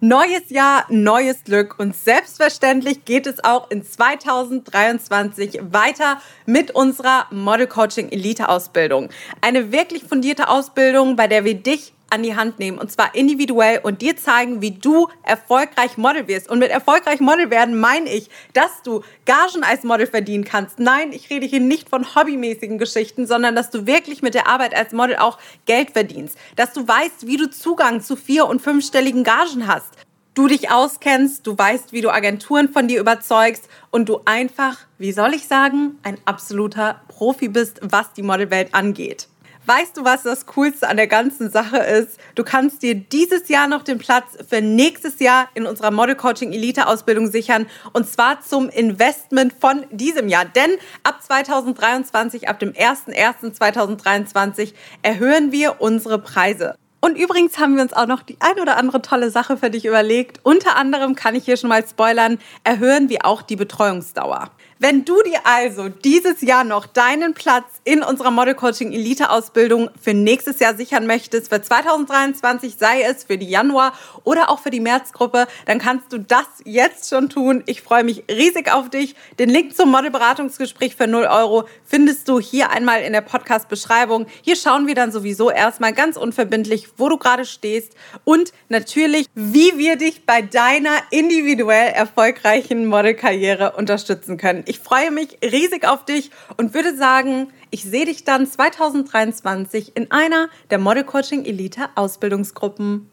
[0.00, 7.66] Neues Jahr, neues Glück und selbstverständlich geht es auch in 2023 weiter mit unserer Model
[7.66, 9.08] Coaching Elite Ausbildung.
[9.40, 13.80] Eine wirklich fundierte Ausbildung, bei der wir dich an die Hand nehmen und zwar individuell
[13.82, 16.48] und dir zeigen, wie du erfolgreich Model wirst.
[16.48, 20.78] Und mit erfolgreich Model werden meine ich, dass du Gagen als Model verdienen kannst.
[20.78, 24.74] Nein, ich rede hier nicht von hobbymäßigen Geschichten, sondern dass du wirklich mit der Arbeit
[24.74, 26.38] als Model auch Geld verdienst.
[26.56, 29.94] Dass du weißt, wie du Zugang zu vier- und fünfstelligen Gagen hast.
[30.34, 35.10] Du dich auskennst, du weißt, wie du Agenturen von dir überzeugst und du einfach, wie
[35.10, 39.26] soll ich sagen, ein absoluter Profi bist, was die Modelwelt angeht.
[39.68, 42.18] Weißt du, was das Coolste an der ganzen Sache ist?
[42.34, 46.54] Du kannst dir dieses Jahr noch den Platz für nächstes Jahr in unserer Model Coaching
[46.54, 50.46] Elite Ausbildung sichern und zwar zum Investment von diesem Jahr.
[50.46, 50.70] Denn
[51.02, 54.72] ab 2023, ab dem 01.01.2023
[55.02, 56.74] erhöhen wir unsere Preise.
[57.00, 59.84] Und übrigens haben wir uns auch noch die ein oder andere tolle Sache für dich
[59.84, 60.40] überlegt.
[60.42, 64.50] Unter anderem kann ich hier schon mal spoilern, erhöhen wir auch die Betreuungsdauer.
[64.80, 69.90] Wenn du dir also dieses Jahr noch deinen Platz in unserer Model Coaching Elite Ausbildung
[70.00, 74.70] für nächstes Jahr sichern möchtest, für 2023, sei es für die Januar oder auch für
[74.70, 77.64] die Märzgruppe, dann kannst du das jetzt schon tun.
[77.66, 79.16] Ich freue mich riesig auf dich.
[79.40, 84.26] Den Link zum Modelberatungsgespräch für 0 Euro findest du hier einmal in der Podcast-Beschreibung.
[84.42, 89.78] Hier schauen wir dann sowieso erstmal ganz unverbindlich, wo du gerade stehst und natürlich, wie
[89.78, 94.64] wir dich bei deiner individuell erfolgreichen Modelkarriere unterstützen können.
[94.66, 100.10] Ich freue mich riesig auf dich und würde sagen, ich sehe dich dann 2023 in
[100.10, 103.10] einer der Model Coaching Elite Ausbildungsgruppen.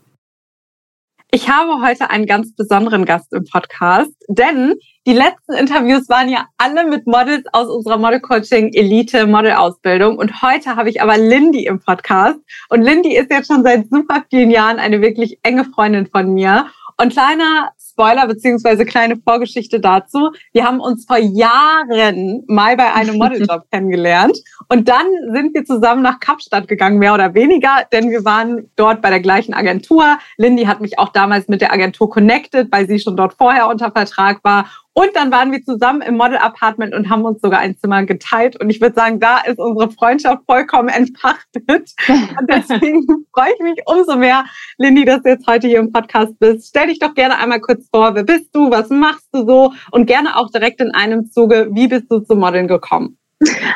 [1.32, 6.48] Ich habe heute einen ganz besonderen Gast im Podcast, denn die letzten Interviews waren ja
[6.58, 11.18] alle mit Models aus unserer Model Coaching Elite Model Ausbildung und heute habe ich aber
[11.18, 12.40] Lindy im Podcast.
[12.70, 16.68] Und Lindy ist jetzt schon seit super vielen Jahren eine wirklich enge Freundin von mir.
[16.98, 20.32] Und kleiner Spoiler beziehungsweise kleine Vorgeschichte dazu.
[20.52, 26.02] Wir haben uns vor Jahren mal bei einem Modeljob kennengelernt und dann sind wir zusammen
[26.02, 30.18] nach Kapstadt gegangen, mehr oder weniger, denn wir waren dort bei der gleichen Agentur.
[30.36, 33.92] Lindy hat mich auch damals mit der Agentur connected, weil sie schon dort vorher unter
[33.92, 34.66] Vertrag war
[34.98, 38.58] und dann waren wir zusammen im Model Apartment und haben uns sogar ein Zimmer geteilt.
[38.62, 41.66] Und ich würde sagen, da ist unsere Freundschaft vollkommen entpachtet.
[42.08, 44.46] Und deswegen freue ich mich umso mehr,
[44.78, 46.70] Lindy, dass du jetzt heute hier im Podcast bist.
[46.70, 48.16] Stell dich doch gerne einmal kurz vor.
[48.16, 48.72] Wer bist du?
[48.72, 49.74] Was machst du so?
[49.92, 53.18] Und gerne auch direkt in einem Zuge, wie bist du zum Modeln gekommen?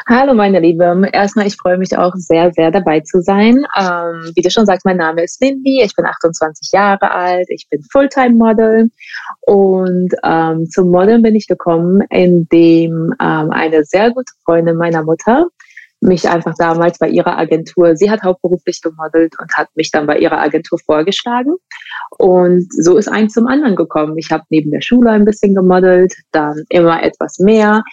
[0.08, 1.10] Hallo meine Liebe.
[1.12, 3.66] Erstmal, ich freue mich auch sehr, sehr dabei zu sein.
[3.78, 7.68] Ähm, wie du schon sagst, mein Name ist Lindy, ich bin 28 Jahre alt, ich
[7.70, 8.90] bin Fulltime-Model
[9.42, 15.48] und ähm, zum Modeln bin ich gekommen, indem ähm, eine sehr gute Freundin meiner Mutter
[16.02, 20.18] mich einfach damals bei ihrer Agentur, sie hat hauptberuflich gemodelt und hat mich dann bei
[20.18, 21.56] ihrer Agentur vorgeschlagen.
[22.18, 24.18] Und so ist eins zum anderen gekommen.
[24.18, 27.84] Ich habe neben der Schule ein bisschen gemodelt, dann immer etwas mehr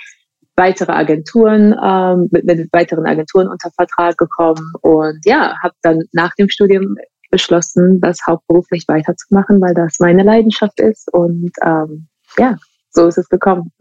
[0.57, 6.35] weitere Agenturen, ähm, mit, mit weiteren Agenturen unter Vertrag gekommen und ja, habe dann nach
[6.35, 6.97] dem Studium
[7.31, 12.09] beschlossen, das hauptberuflich weiterzumachen, weil das meine Leidenschaft ist und ähm,
[12.39, 12.57] ja,
[12.91, 13.73] so ist es gekommen.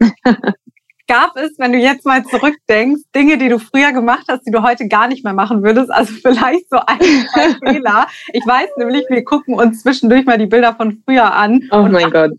[1.08, 4.64] Gab es, wenn du jetzt mal zurückdenkst, Dinge, die du früher gemacht hast, die du
[4.64, 5.90] heute gar nicht mehr machen würdest?
[5.90, 6.98] Also vielleicht so ein,
[7.64, 8.08] Fehler.
[8.32, 11.62] Ich weiß nämlich, wir gucken uns zwischendurch mal die Bilder von früher an.
[11.70, 12.32] Oh mein Gott.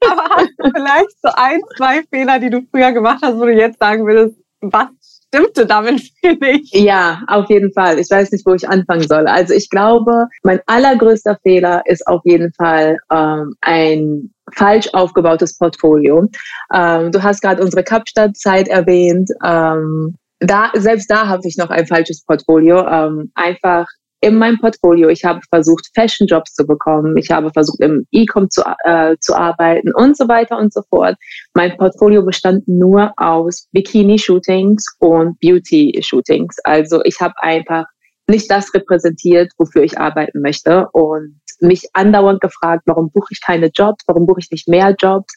[0.00, 3.52] Aber hast du vielleicht so ein, zwei Fehler, die du früher gemacht hast, wo du
[3.52, 4.88] jetzt sagen würdest, was
[5.26, 6.70] stimmte damit für dich?
[6.72, 7.98] Ja, auf jeden Fall.
[7.98, 9.26] Ich weiß nicht, wo ich anfangen soll.
[9.26, 16.28] Also ich glaube, mein allergrößter Fehler ist auf jeden Fall ähm, ein falsch aufgebautes Portfolio.
[16.72, 19.30] Ähm, du hast gerade unsere Kapstadt-Zeit erwähnt.
[19.44, 22.86] Ähm, da, selbst da habe ich noch ein falsches Portfolio.
[22.86, 23.86] Ähm, einfach
[24.26, 25.08] in meinem Portfolio.
[25.08, 27.16] Ich habe versucht, Fashion-Jobs zu bekommen.
[27.16, 31.14] Ich habe versucht, im E-Com zu, äh, zu arbeiten und so weiter und so fort.
[31.54, 36.56] Mein Portfolio bestand nur aus Bikini-Shootings und Beauty-Shootings.
[36.64, 37.84] Also ich habe einfach
[38.26, 43.70] nicht das repräsentiert, wofür ich arbeiten möchte und mich andauernd gefragt, warum buche ich keine
[43.72, 45.32] Jobs, warum buche ich nicht mehr Jobs,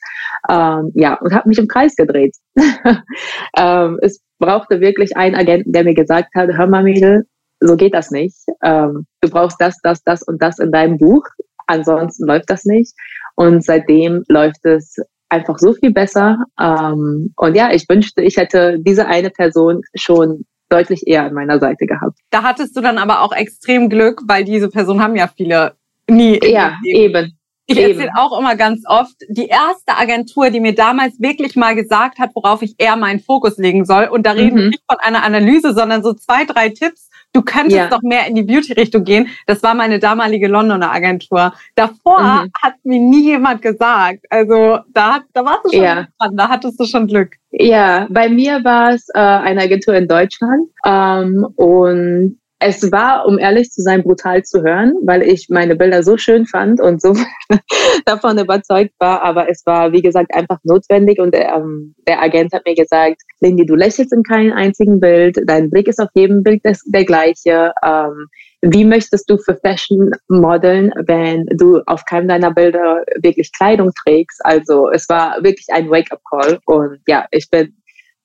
[0.49, 2.35] ähm, ja, und habe mich im Kreis gedreht.
[3.55, 7.27] ähm, es brauchte wirklich einen Agenten, der mir gesagt hat, hör mal Mädel,
[7.59, 8.35] so geht das nicht.
[8.63, 11.23] Ähm, du brauchst das, das, das und das in deinem Buch.
[11.67, 12.93] Ansonsten läuft das nicht.
[13.35, 14.97] Und seitdem läuft es
[15.29, 16.37] einfach so viel besser.
[16.59, 21.59] Ähm, und ja, ich wünschte, ich hätte diese eine Person schon deutlich eher an meiner
[21.59, 22.19] Seite gehabt.
[22.29, 25.73] Da hattest du dann aber auch extrem Glück, weil diese Personen haben ja viele
[26.09, 26.39] nie.
[26.43, 27.38] Ja, eben.
[27.69, 32.17] Ich erzähle auch immer ganz oft, die erste Agentur, die mir damals wirklich mal gesagt
[32.17, 34.69] hat, worauf ich eher meinen Fokus legen soll, und da reden wir mhm.
[34.69, 37.87] nicht von einer Analyse, sondern so zwei, drei Tipps, du könntest ja.
[37.87, 39.27] doch mehr in die Beauty-Richtung gehen.
[39.45, 41.53] Das war meine damalige Londoner Agentur.
[41.75, 42.51] Davor mhm.
[42.59, 44.25] hat mir nie jemand gesagt.
[44.31, 46.07] Also da, da warst du schon ja.
[46.17, 47.33] dran, da hattest du schon Glück.
[47.51, 53.39] Ja, bei mir war es äh, eine Agentur in Deutschland ähm, und es war, um
[53.39, 57.15] ehrlich zu sein, brutal zu hören, weil ich meine Bilder so schön fand und so
[58.05, 59.23] davon überzeugt war.
[59.23, 61.19] Aber es war, wie gesagt, einfach notwendig.
[61.19, 65.37] Und ähm, der Agent hat mir gesagt, Lindy, du lächelst in keinem einzigen Bild.
[65.45, 67.71] Dein Blick ist auf jedem Bild des, der gleiche.
[67.81, 68.27] Ähm,
[68.61, 74.41] wie möchtest du für Fashion modeln, wenn du auf keinem deiner Bilder wirklich Kleidung trägst?
[74.43, 76.59] Also es war wirklich ein Wake-up-Call.
[76.65, 77.73] Und ja, ich bin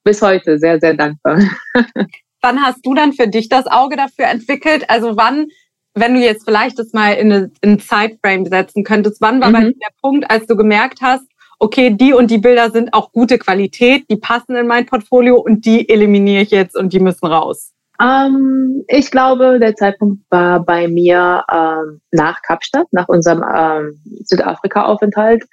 [0.03, 1.39] bis heute sehr, sehr dankbar.
[2.44, 4.85] Wann hast du dann für dich das Auge dafür entwickelt?
[4.91, 5.46] Also wann,
[5.94, 9.49] wenn du jetzt vielleicht das mal in, eine, in ein Zeitframe setzen könntest, wann war
[9.49, 9.52] mhm.
[9.55, 11.25] bei dir der Punkt, als du gemerkt hast,
[11.58, 15.64] okay, die und die Bilder sind auch gute Qualität, die passen in mein Portfolio und
[15.64, 17.73] die eliminiere ich jetzt und die müssen raus?
[17.99, 25.44] Ähm, ich glaube, der Zeitpunkt war bei mir ähm, nach Kapstadt, nach unserem ähm, Südafrika-Aufenthalt.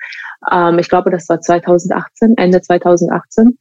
[0.51, 3.57] Ähm, ich glaube, das war 2018, Ende 2018.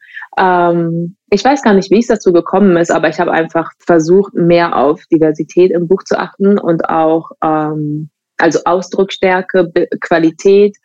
[1.31, 4.77] Ich weiß gar nicht, wie es dazu gekommen ist, aber ich habe einfach versucht, mehr
[4.77, 10.77] auf Diversität im Buch zu achten und auch ähm, also Ausdrucksstärke, B Qualität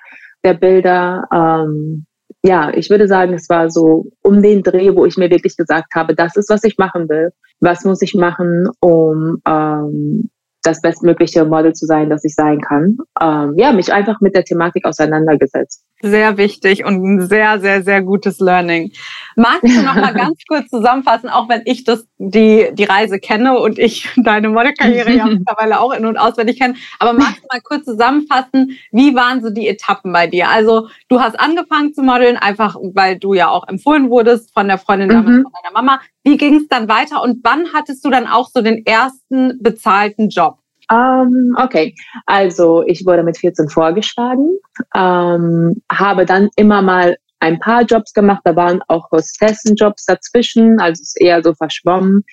[0.44, 1.28] der Bilder.
[1.34, 2.06] Ähm,
[2.44, 5.96] ja, ich würde sagen, es war so um den Dreh, wo ich mir wirklich gesagt
[5.96, 7.32] habe, das ist, was ich machen will.
[7.60, 10.30] Was muss ich machen, um ähm,
[10.66, 12.98] das bestmögliche Model zu sein, das ich sein kann.
[13.22, 15.84] Ähm, ja, mich einfach mit der Thematik auseinandergesetzt.
[16.02, 18.92] Sehr wichtig und ein sehr, sehr, sehr gutes Learning.
[19.36, 23.58] Magst du noch mal ganz kurz zusammenfassen, auch wenn ich das, die, die Reise kenne
[23.60, 27.62] und ich deine Modelkarriere ja mittlerweile auch in- und auswendig kenne, aber magst du mal
[27.62, 30.50] kurz zusammenfassen, wie waren so die Etappen bei dir?
[30.50, 34.78] Also du hast angefangen zu modeln, einfach weil du ja auch empfohlen wurdest von der
[34.78, 35.44] Freundin damals mhm.
[35.44, 36.00] von deiner Mama.
[36.26, 40.30] Wie ging es dann weiter und wann hattest du dann auch so den ersten bezahlten
[40.30, 40.58] Job?
[40.92, 41.96] Um, okay,
[42.26, 44.58] also ich wurde mit 14 vorgeschlagen,
[44.96, 51.02] ähm, habe dann immer mal ein paar Jobs gemacht, da waren auch Hostessenjobs dazwischen, also
[51.02, 52.24] es ist eher so verschwommen.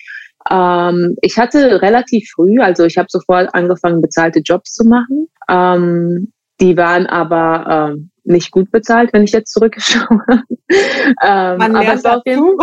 [0.49, 5.27] Ähm, ich hatte relativ früh, also ich habe sofort angefangen, bezahlte Jobs zu machen.
[5.49, 10.19] Ähm, die waren aber ähm, nicht gut bezahlt, wenn ich jetzt zurückschaue.
[11.23, 12.57] ähm, man lernt dazu.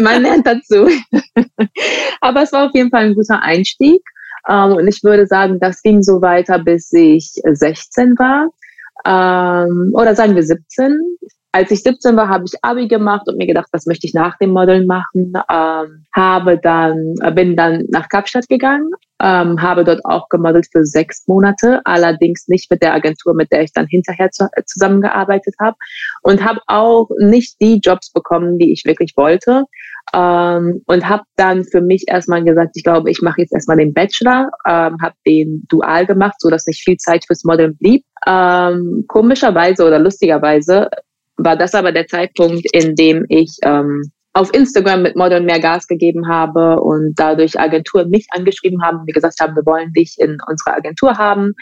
[0.00, 0.88] Man lernt dazu.
[2.20, 4.02] aber es war auf jeden Fall ein guter Einstieg.
[4.48, 8.48] Ähm, und ich würde sagen, das ging so weiter, bis ich 16 war.
[9.04, 10.98] Ähm, oder sagen wir 17.
[11.52, 14.36] Als ich 17 war, habe ich Abi gemacht und mir gedacht, was möchte ich nach
[14.38, 15.32] dem Modeln machen.
[15.50, 20.84] Ähm, habe dann, äh, bin dann nach Kapstadt gegangen, ähm, habe dort auch gemodelt für
[20.84, 25.54] sechs Monate, allerdings nicht mit der Agentur, mit der ich dann hinterher zu, äh, zusammengearbeitet
[25.60, 25.76] habe
[26.22, 29.64] und habe auch nicht die Jobs bekommen, die ich wirklich wollte.
[30.14, 33.92] Ähm, und habe dann für mich erstmal gesagt, ich glaube, ich mache jetzt erstmal den
[33.92, 38.04] Bachelor, ähm, habe den dual gemacht, so dass nicht viel Zeit fürs Modeln blieb.
[38.26, 40.88] Ähm, komischerweise oder lustigerweise
[41.36, 45.88] war das aber der Zeitpunkt, in dem ich ähm, auf Instagram mit Modern mehr Gas
[45.88, 50.14] gegeben habe und dadurch Agenturen mich angeschrieben haben und mir gesagt haben, wir wollen dich
[50.18, 51.54] in unserer Agentur haben.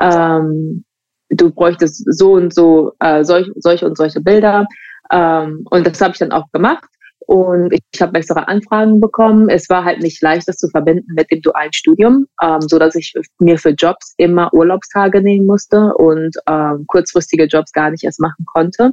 [0.00, 0.84] Ähm,
[1.28, 4.66] du bräuchtest so und so äh, solch, solche und solche Bilder.
[5.12, 6.88] Ähm, und das habe ich dann auch gemacht
[7.26, 9.48] und ich, habe bessere Anfragen bekommen.
[9.48, 12.94] Es war halt nicht leicht, das zu verbinden mit dem dualen Studium, ähm, so dass
[12.94, 18.20] ich mir für Jobs immer Urlaubstage nehmen musste und ähm, kurzfristige Jobs gar nicht erst
[18.20, 18.92] machen konnte.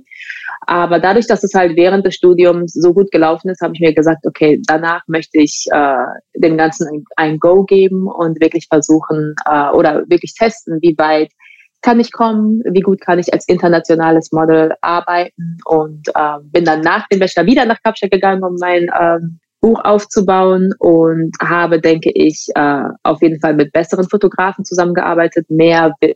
[0.68, 3.94] Aber dadurch, dass es halt während des Studiums so gut gelaufen ist, habe ich mir
[3.94, 6.06] gesagt, okay, danach möchte ich äh,
[6.36, 11.32] dem Ganzen ein, ein Go geben und wirklich versuchen äh, oder wirklich testen, wie weit
[11.82, 15.58] kann ich kommen, wie gut kann ich als internationales Model arbeiten?
[15.66, 19.80] Und äh, bin dann nach dem Bachelor wieder nach Kapstadt gegangen, um mein ähm, Buch
[19.84, 26.16] aufzubauen und habe, denke ich, äh, auf jeden Fall mit besseren Fotografen zusammengearbeitet, mehr äh,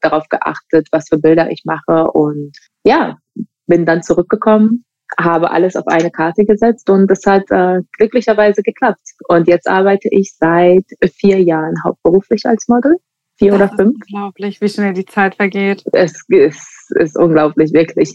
[0.00, 2.52] darauf geachtet, was für Bilder ich mache und
[2.84, 3.16] ja,
[3.66, 4.84] bin dann zurückgekommen,
[5.18, 9.00] habe alles auf eine Karte gesetzt und es hat äh, glücklicherweise geklappt.
[9.28, 10.84] Und jetzt arbeite ich seit
[11.16, 12.96] vier Jahren hauptberuflich als Model
[13.38, 13.96] vier das oder fünf.
[14.00, 15.84] unglaublich, wie schnell die Zeit vergeht.
[15.92, 18.12] Es ist, ist unglaublich, wirklich.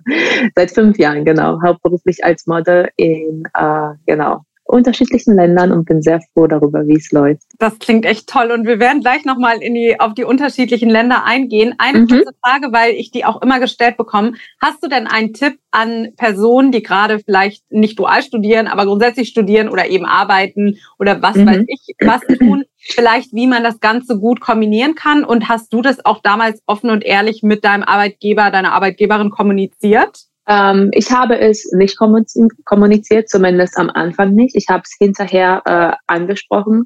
[0.54, 1.58] Seit fünf Jahren, genau.
[1.62, 7.12] Hauptberuflich als Model in, äh, genau, unterschiedlichen Ländern und bin sehr froh darüber, wie es
[7.12, 7.42] läuft.
[7.58, 11.74] Das klingt echt toll und wir werden gleich nochmal die, auf die unterschiedlichen Länder eingehen.
[11.78, 12.08] Eine mhm.
[12.08, 14.34] kurze Frage, weil ich die auch immer gestellt bekomme.
[14.60, 19.28] Hast du denn einen Tipp an Personen, die gerade vielleicht nicht dual studieren, aber grundsätzlich
[19.28, 21.46] studieren oder eben arbeiten oder was mhm.
[21.46, 25.24] weiß ich, was tun, vielleicht wie man das Ganze gut kombinieren kann?
[25.24, 30.26] Und hast du das auch damals offen und ehrlich mit deinem Arbeitgeber, deiner Arbeitgeberin kommuniziert?
[30.48, 34.54] Ähm, ich habe es nicht kommuniziert, zumindest am Anfang nicht.
[34.56, 36.84] Ich habe es hinterher äh, angesprochen.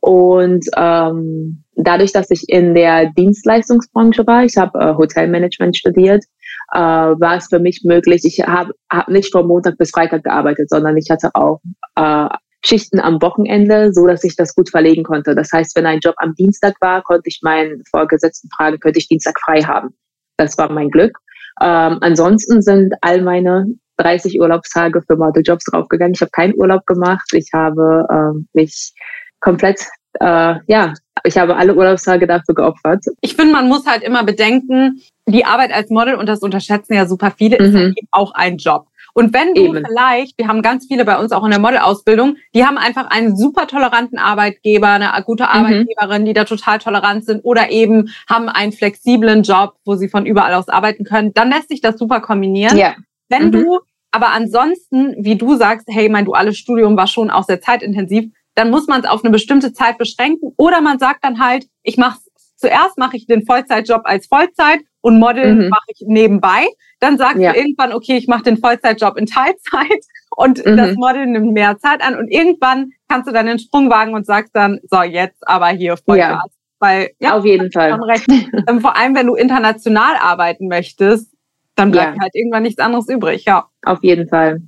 [0.00, 6.24] Und ähm, dadurch, dass ich in der Dienstleistungsbranche war, ich habe äh, Hotelmanagement studiert,
[6.72, 8.22] äh, war es für mich möglich.
[8.24, 11.60] Ich habe hab nicht von Montag bis Freitag gearbeitet, sondern ich hatte auch
[11.96, 12.28] äh,
[12.64, 15.34] Schichten am Wochenende, so dass ich das gut verlegen konnte.
[15.34, 19.08] Das heißt, wenn ein Job am Dienstag war, konnte ich meinen Vorgesetzten fragen, könnte ich
[19.08, 19.94] Dienstag frei haben.
[20.36, 21.18] Das war mein Glück.
[21.60, 23.66] Ähm, ansonsten sind all meine
[23.98, 26.14] 30 Urlaubstage für Modeljobs draufgegangen.
[26.14, 27.28] Ich habe keinen Urlaub gemacht.
[27.32, 28.92] Ich habe ähm, mich
[29.40, 29.80] komplett,
[30.20, 33.04] äh, ja, ich habe alle Urlaubstage dafür geopfert.
[33.20, 37.06] Ich finde, man muss halt immer bedenken, die Arbeit als Model, und das unterschätzen ja
[37.06, 37.78] super viele, ist mhm.
[37.78, 38.86] halt eben auch ein Job.
[39.18, 39.84] Und wenn du Eben.
[39.84, 43.36] vielleicht, wir haben ganz viele bei uns auch in der Modelausbildung, die haben einfach einen
[43.36, 45.48] super toleranten Arbeitgeber, eine gute mhm.
[45.48, 46.26] Arbeitgeberin, mhm.
[46.26, 50.54] die da total tolerant sind oder eben haben einen flexiblen Job, wo sie von überall
[50.54, 52.78] aus arbeiten können, dann lässt sich das super kombinieren.
[52.78, 52.94] Ja.
[53.28, 53.50] Wenn mhm.
[53.50, 53.78] du
[54.12, 58.70] aber ansonsten, wie du sagst, hey, mein duales Studium war schon auch sehr zeitintensiv, dann
[58.70, 62.20] muss man es auf eine bestimmte Zeit beschränken oder man sagt dann halt, ich mache
[62.58, 65.68] zuerst mache ich den Vollzeitjob als Vollzeit und Modeln mhm.
[65.70, 66.66] mache ich nebenbei.
[67.00, 67.52] Dann sagst ja.
[67.52, 70.04] du irgendwann, okay, ich mache den Vollzeitjob in Teilzeit
[70.36, 70.76] und mhm.
[70.76, 72.16] das Modeln nimmt mehr Zeit an.
[72.16, 75.96] Und irgendwann kannst du dann den Sprung wagen und sagst dann, so, jetzt aber hier
[75.96, 76.30] Vollgas.
[76.30, 76.42] Ja.
[76.80, 77.98] Weil, ja, auf jeden Fall.
[78.68, 81.32] Ähm, vor allem, wenn du international arbeiten möchtest,
[81.74, 82.22] dann bleibt ja.
[82.22, 83.66] halt irgendwann nichts anderes übrig, ja.
[83.84, 84.60] Auf jeden Fall.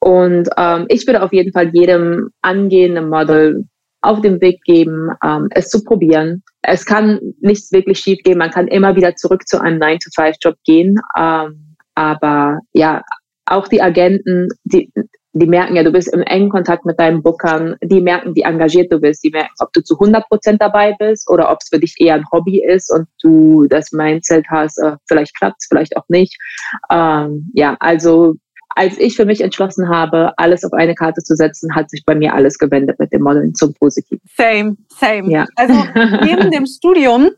[0.00, 3.64] Und ähm, ich würde auf jeden Fall jedem angehenden Model
[4.00, 6.42] auf den Weg geben, ähm, es zu probieren.
[6.70, 8.38] Es kann nichts wirklich schief gehen.
[8.38, 10.96] Man kann immer wieder zurück zu einem 9-to-5-Job gehen.
[11.18, 13.02] Ähm, aber ja,
[13.46, 14.92] auch die Agenten, die,
[15.32, 17.76] die merken ja, du bist im engen Kontakt mit deinen Bookern.
[17.82, 19.24] Die merken, wie engagiert du bist.
[19.24, 22.14] Die merken, ob du zu 100 Prozent dabei bist oder ob es für dich eher
[22.14, 26.36] ein Hobby ist und du das Mindset hast, äh, vielleicht klappt es, vielleicht auch nicht.
[26.90, 28.34] Ähm, ja, also
[28.78, 32.14] als ich für mich entschlossen habe, alles auf eine Karte zu setzen, hat sich bei
[32.14, 34.22] mir alles gewendet mit dem Modeln zum Positiven.
[34.36, 35.32] Same, same.
[35.32, 35.46] Ja.
[35.56, 35.74] Also
[36.22, 37.30] neben dem Studium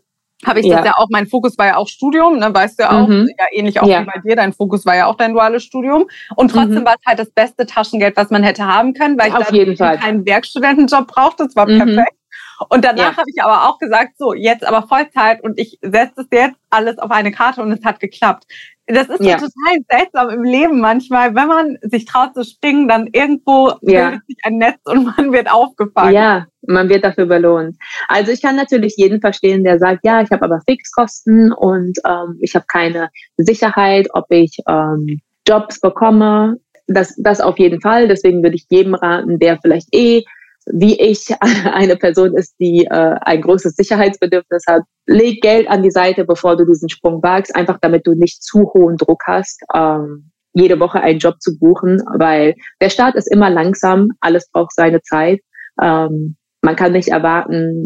[0.45, 0.77] habe ich ja.
[0.77, 3.27] das ja auch, mein Fokus war ja auch Studium, ne, weißt du ja auch, mhm.
[3.39, 4.03] ja ähnlich auch ja.
[4.03, 6.07] wie bei dir, dein Fokus war ja auch dein duales Studium.
[6.37, 6.85] Und trotzdem mhm.
[6.85, 9.99] war es halt das beste Taschengeld, was man hätte haben können, weil Auf ich dann
[9.99, 11.45] keinen Werkstudentenjob brauchte.
[11.45, 11.79] Das war mhm.
[11.79, 12.20] perfekt.
[12.69, 13.17] Und danach ja.
[13.17, 16.99] habe ich aber auch gesagt, so, jetzt aber Vollzeit und ich setze es jetzt alles
[16.99, 18.45] auf eine Karte und es hat geklappt.
[18.87, 19.37] Das ist ja.
[19.37, 24.11] total seltsam im Leben manchmal, wenn man sich traut zu springen, dann irgendwo ja.
[24.11, 26.15] bildet sich ein Netz und man wird aufgefangen.
[26.15, 27.77] Ja, man wird dafür belohnt.
[28.09, 32.39] Also ich kann natürlich jeden verstehen, der sagt, ja, ich habe aber Fixkosten und ähm,
[32.41, 36.57] ich habe keine Sicherheit, ob ich ähm, Jobs bekomme.
[36.87, 38.09] Das, das auf jeden Fall.
[38.09, 40.25] Deswegen würde ich jedem raten, der vielleicht eh
[40.67, 45.91] wie ich eine Person ist, die äh, ein großes Sicherheitsbedürfnis hat, leg Geld an die
[45.91, 50.31] Seite, bevor du diesen Sprung wagst, einfach damit du nicht zu hohen Druck hast, ähm,
[50.53, 55.01] jede Woche einen Job zu buchen, weil der Start ist immer langsam, alles braucht seine
[55.03, 55.41] Zeit.
[55.81, 57.85] Ähm, man kann nicht erwarten,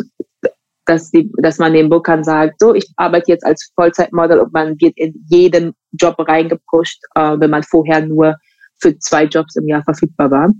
[0.87, 4.81] dass, die, dass man den Bookern sagt, so, ich arbeite jetzt als Vollzeitmodel und man
[4.81, 8.37] wird in jeden Job reingepusht, äh, wenn man vorher nur
[8.81, 10.51] für zwei Jobs im Jahr verfügbar war.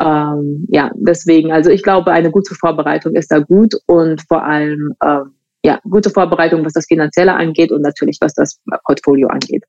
[0.00, 4.94] Ähm, ja, deswegen, also ich glaube, eine gute Vorbereitung ist da gut und vor allem
[5.02, 9.64] ähm, ja, gute Vorbereitung, was das Finanzielle angeht und natürlich, was das Portfolio angeht.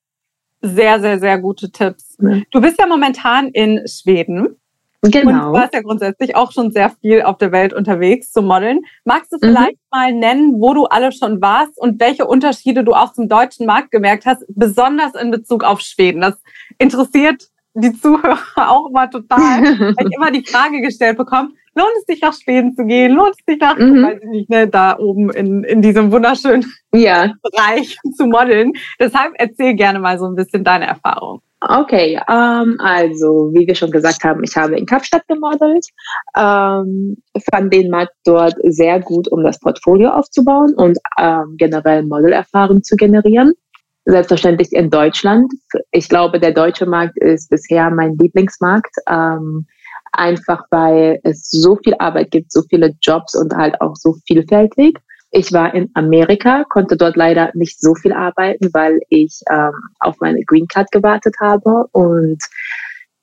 [0.61, 2.17] Sehr, sehr, sehr gute Tipps.
[2.21, 2.41] Ja.
[2.51, 4.57] Du bist ja momentan in Schweden.
[5.01, 5.29] Genau.
[5.29, 8.81] Und du warst ja grundsätzlich auch schon sehr viel auf der Welt unterwegs zu modeln.
[9.05, 9.47] Magst du mhm.
[9.47, 9.87] vielleicht mhm.
[9.91, 13.91] mal nennen, wo du alle schon warst und welche Unterschiede du auch zum deutschen Markt
[13.91, 16.21] gemerkt hast, besonders in Bezug auf Schweden?
[16.21, 16.35] Das
[16.79, 19.39] interessiert die Zuhörer auch immer total,
[19.95, 23.13] weil ich immer die Frage gestellt bekomme, lohnt es sich nach Schweden zu gehen?
[23.13, 24.03] Lohnt es sich nach, mhm.
[24.03, 27.33] weiß ich nicht, ne, da oben in, in diesem wunderschönen ja.
[27.43, 28.73] Bereich zu modeln?
[28.99, 31.41] Deshalb erzähl gerne mal so ein bisschen deine Erfahrung.
[31.59, 35.87] Okay, ähm, also wie wir schon gesagt haben, ich habe in Kapstadt gemodelt,
[36.35, 37.17] ähm,
[37.51, 42.95] fand den Markt dort sehr gut, um das Portfolio aufzubauen und ähm, generell Modelerfahrung zu
[42.95, 43.53] generieren
[44.07, 45.51] selbstverständlich in Deutschland.
[45.91, 48.95] Ich glaube, der deutsche Markt ist bisher mein Lieblingsmarkt.
[49.07, 49.67] Ähm,
[50.13, 54.97] einfach weil es so viel Arbeit gibt, so viele Jobs und halt auch so vielfältig.
[55.31, 60.15] Ich war in Amerika, konnte dort leider nicht so viel arbeiten, weil ich ähm, auf
[60.21, 61.85] meine Green Card gewartet habe.
[61.91, 62.41] Und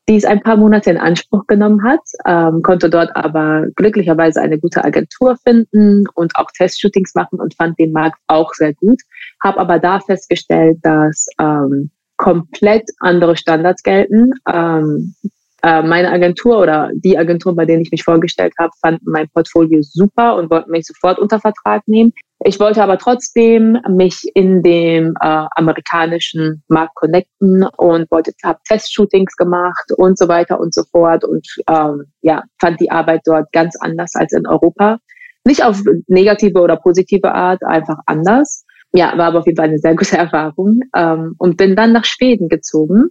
[0.09, 4.59] die es ein paar Monate in Anspruch genommen hat, ähm, konnte dort aber glücklicherweise eine
[4.59, 9.01] gute Agentur finden und auch Testshootings machen und fand den Markt auch sehr gut.
[9.43, 14.33] Habe aber da festgestellt, dass ähm, komplett andere Standards gelten.
[14.53, 15.15] Ähm,
[15.63, 19.81] äh, meine Agentur oder die Agentur, bei denen ich mich vorgestellt habe, fanden mein Portfolio
[19.83, 22.13] super und wollten mich sofort unter Vertrag nehmen.
[22.41, 29.37] Ich wollte aber trotzdem mich in dem äh, amerikanischen Markt connecten und wollte, habe Testshootings
[29.37, 33.77] gemacht und so weiter und so fort und ähm, ja, fand die Arbeit dort ganz
[33.81, 34.99] anders als in Europa.
[35.47, 38.65] Nicht auf negative oder positive Art, einfach anders.
[38.93, 42.05] Ja, war aber auf jeden Fall eine sehr gute Erfahrung ähm, und bin dann nach
[42.05, 43.09] Schweden gezogen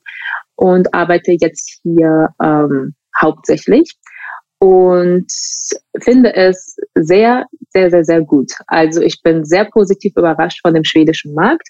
[0.56, 3.96] und arbeite jetzt hier ähm, hauptsächlich
[4.60, 5.28] und
[6.02, 8.52] finde es sehr, sehr, sehr, sehr gut.
[8.68, 11.68] Also ich bin sehr positiv überrascht von dem schwedischen Markt.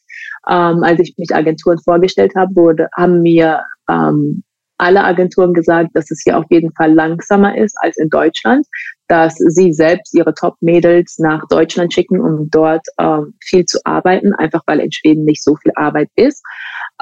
[0.49, 4.43] Ähm, als ich mich Agenturen vorgestellt habe, wurde, haben mir ähm,
[4.77, 8.67] alle Agenturen gesagt, dass es hier auf jeden Fall langsamer ist als in Deutschland,
[9.07, 14.61] dass sie selbst ihre Top-Mädels nach Deutschland schicken, um dort ähm, viel zu arbeiten, einfach
[14.65, 16.43] weil in Schweden nicht so viel Arbeit ist.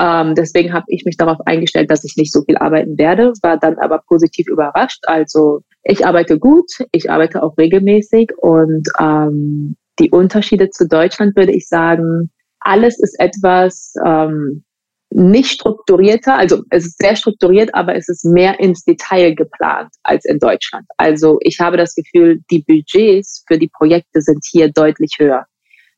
[0.01, 3.57] Ähm, deswegen habe ich mich darauf eingestellt, dass ich nicht so viel arbeiten werde, war
[3.57, 5.03] dann aber positiv überrascht.
[5.05, 11.51] Also ich arbeite gut, ich arbeite auch regelmäßig und ähm, die Unterschiede zu Deutschland würde
[11.51, 12.31] ich sagen,
[12.61, 14.63] alles ist etwas ähm,
[15.11, 20.25] nicht strukturierter, also es ist sehr strukturiert, aber es ist mehr ins Detail geplant als
[20.25, 20.85] in Deutschland.
[20.97, 25.45] Also ich habe das Gefühl, die Budgets für die Projekte sind hier deutlich höher.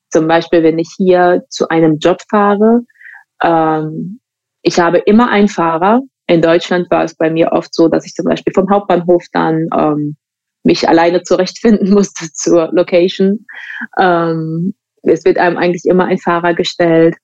[0.10, 2.82] Zum Beispiel, wenn ich hier zu einem Job fahre,
[3.44, 4.20] ähm,
[4.62, 6.02] ich habe immer einen Fahrer.
[6.28, 9.68] In Deutschland war es bei mir oft so, dass ich zum Beispiel vom Hauptbahnhof dann
[9.78, 10.16] ähm,
[10.64, 13.46] mich alleine zurechtfinden musste zur Location.
[14.00, 14.74] Ähm,
[15.04, 17.16] es wird einem eigentlich immer ein Fahrer gestellt.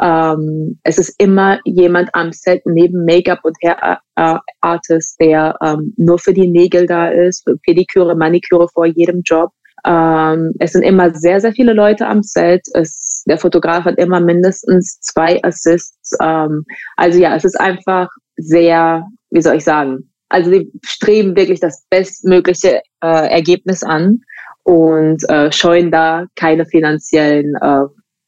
[0.00, 6.32] Ähm, es ist immer jemand am Set neben Make-up und Hair-Artist, der ähm, nur für
[6.32, 9.50] die Nägel da ist, für Pediküre, Maniküre vor jedem Job.
[9.84, 12.62] Ähm, es sind immer sehr, sehr viele Leute am Set.
[12.72, 16.16] Es, der Fotograf hat immer mindestens zwei Assists.
[16.20, 16.64] Ähm,
[16.96, 21.84] also ja, es ist einfach sehr, wie soll ich sagen, also sie streben wirklich das
[21.90, 24.20] bestmögliche äh, Ergebnis an
[24.64, 27.84] und äh, scheuen da keine finanziellen äh,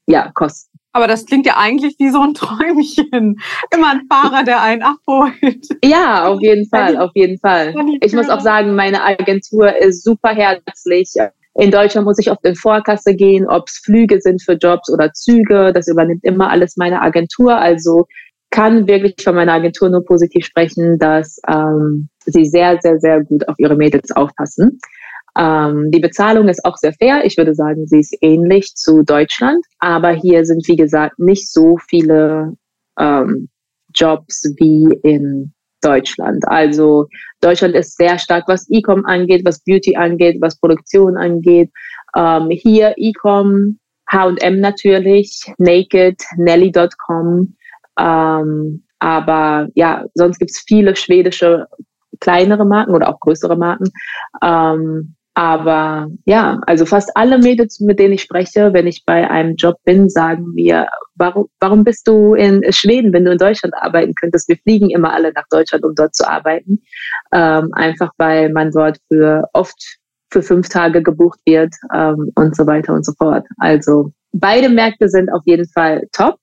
[0.07, 0.77] ja, Kosten.
[0.93, 3.37] Aber das klingt ja eigentlich wie so ein Träumchen.
[3.75, 5.67] Immer ein Fahrer, der einen abholt.
[5.85, 7.75] Ja, auf jeden Fall, auf jeden Fall.
[8.01, 11.13] Ich muss auch sagen, meine Agentur ist super herzlich.
[11.59, 15.13] In Deutschland muss ich oft in Vorkasse gehen, ob es Flüge sind für Jobs oder
[15.13, 15.73] Züge.
[15.73, 17.57] Das übernimmt immer alles meine Agentur.
[17.59, 18.07] Also
[18.51, 23.49] kann wirklich von meiner Agentur nur positiv sprechen, dass ähm, sie sehr, sehr, sehr gut
[23.49, 24.79] auf ihre Mädels aufpassen.
[25.39, 27.25] Ähm, die Bezahlung ist auch sehr fair.
[27.25, 29.65] Ich würde sagen, sie ist ähnlich zu Deutschland.
[29.79, 32.53] Aber hier sind, wie gesagt, nicht so viele
[32.99, 33.49] ähm,
[33.95, 35.53] Jobs wie in
[35.87, 36.47] Deutschland.
[36.49, 37.07] Also
[37.41, 41.71] Deutschland ist sehr stark, was E-Com angeht, was Beauty angeht, was Produktion angeht.
[42.17, 43.79] Ähm, hier E-Com,
[44.11, 47.57] H&M natürlich, Naked, Nelly.com.
[47.99, 51.67] Ähm, aber ja, sonst gibt es viele schwedische
[52.21, 53.91] kleinere Marken oder auch größere Marken.
[54.43, 59.55] Ähm, aber ja, also fast alle Mädels, mit denen ich spreche, wenn ich bei einem
[59.57, 64.15] Job bin, sagen mir, warum, warum bist du in Schweden, wenn du in Deutschland arbeiten
[64.15, 64.49] könntest?
[64.49, 66.81] Wir fliegen immer alle nach Deutschland, um dort zu arbeiten.
[67.33, 69.77] Ähm, einfach weil man dort für oft
[70.31, 73.47] für fünf Tage gebucht wird ähm, und so weiter und so fort.
[73.59, 76.39] Also beide Märkte sind auf jeden Fall top.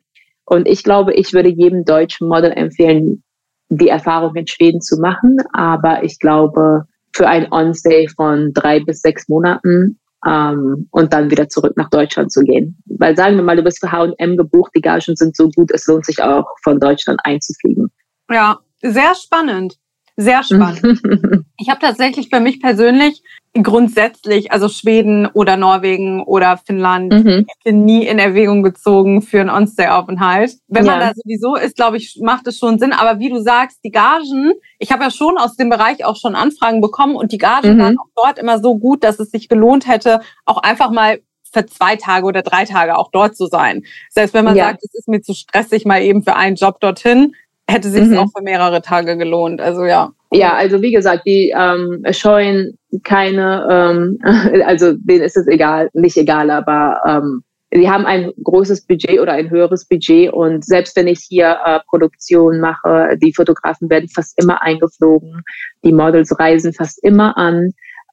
[0.46, 3.24] Und ich glaube, ich würde jedem deutschen Model empfehlen,
[3.70, 5.38] die Erfahrung in Schweden zu machen.
[5.52, 11.50] Aber ich glaube, für ein On-Stay von drei bis sechs Monaten ähm, und dann wieder
[11.50, 12.78] zurück nach Deutschland zu gehen.
[12.86, 15.88] Weil sagen wir mal, du bist für H&M gebucht, die Gagen sind so gut, es
[15.88, 17.92] lohnt sich auch von Deutschland einzufliegen.
[18.30, 19.78] Ja, sehr spannend.
[20.16, 20.82] Sehr spannend.
[21.58, 23.24] ich habe tatsächlich für mich persönlich
[23.62, 27.46] grundsätzlich, also Schweden oder Norwegen oder Finnland, mhm.
[27.66, 30.56] nie in Erwägung gezogen für einen On-Stay-Aufenthalt.
[30.68, 30.92] Wenn ja.
[30.92, 32.94] man da sowieso ist, glaube ich, macht es schon Sinn.
[32.94, 36.36] Aber wie du sagst, die Gagen, ich habe ja schon aus dem Bereich auch schon
[36.36, 37.80] Anfragen bekommen und die Gagen mhm.
[37.80, 41.20] waren auch dort immer so gut, dass es sich gelohnt hätte, auch einfach mal
[41.54, 43.84] für zwei Tage oder drei Tage auch dort zu sein.
[44.10, 44.66] Selbst wenn man ja.
[44.66, 47.36] sagt, es ist mir zu stressig, mal eben für einen Job dorthin,
[47.70, 48.18] hätte sich mhm.
[48.18, 49.62] auch für mehrere Tage gelohnt.
[49.62, 50.12] Also ja.
[50.32, 54.20] Ja, also wie gesagt, die ähm, scheuen keine, ähm,
[54.66, 59.34] also denen ist es egal, nicht egal, aber ähm, die haben ein großes Budget oder
[59.34, 64.40] ein höheres Budget und selbst wenn ich hier äh, Produktion mache, die Fotografen werden fast
[64.42, 65.42] immer eingeflogen,
[65.84, 67.72] die Models reisen fast immer an.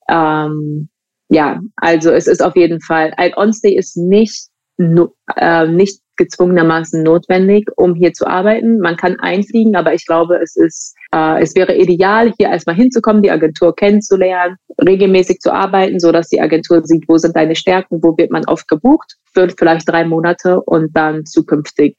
[0.09, 0.89] Ähm,
[1.29, 7.69] ja, also es ist auf jeden Fall, ein Onstay ist nicht, äh, nicht gezwungenermaßen notwendig,
[7.77, 8.79] um hier zu arbeiten.
[8.79, 13.23] Man kann einfliegen, aber ich glaube, es ist, äh, es wäre ideal, hier erstmal hinzukommen,
[13.23, 14.57] die Agentur kennenzulernen,
[14.87, 18.45] regelmäßig zu arbeiten, so dass die Agentur sieht, wo sind deine Stärken, wo wird man
[18.47, 21.97] oft gebucht, für vielleicht drei Monate und dann zukünftig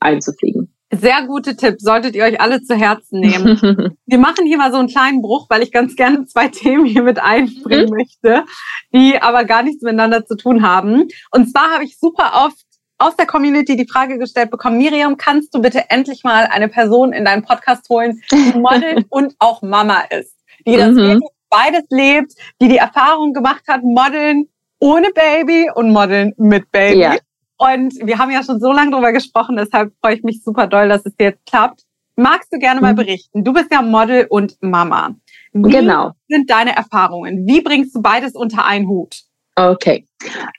[0.00, 0.74] einzufliegen.
[0.94, 3.96] Sehr gute Tipps, solltet ihr euch alle zu Herzen nehmen.
[4.06, 7.02] Wir machen hier mal so einen kleinen Bruch, weil ich ganz gerne zwei Themen hier
[7.02, 7.96] mit einbringen mhm.
[7.96, 8.44] möchte,
[8.92, 11.08] die aber gar nichts miteinander zu tun haben.
[11.30, 12.66] Und zwar habe ich super oft
[13.02, 17.12] aus der Community die Frage gestellt bekommen, Miriam, kannst du bitte endlich mal eine Person
[17.12, 20.36] in deinen Podcast holen, die Model und auch Mama ist,
[20.66, 21.20] die das mhm.
[21.50, 27.00] beides lebt, die die Erfahrung gemacht hat, Modeln ohne Baby und Modeln mit Baby.
[27.00, 27.16] Ja.
[27.58, 30.88] Und wir haben ja schon so lange drüber gesprochen, deshalb freue ich mich super doll,
[30.88, 31.82] dass es jetzt klappt.
[32.14, 32.96] Magst du gerne mal mhm.
[32.96, 33.44] berichten?
[33.44, 35.14] Du bist ja Model und Mama.
[35.52, 36.12] Wie genau.
[36.28, 37.46] sind deine Erfahrungen?
[37.46, 39.22] Wie bringst du beides unter einen Hut?
[39.54, 40.06] Okay.